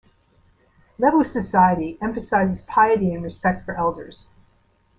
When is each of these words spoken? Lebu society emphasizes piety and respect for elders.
Lebu 0.97 1.23
society 1.23 1.99
emphasizes 2.01 2.63
piety 2.63 3.13
and 3.13 3.23
respect 3.23 3.63
for 3.63 3.75
elders. 3.77 4.25